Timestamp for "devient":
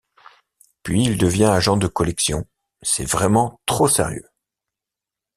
1.19-1.43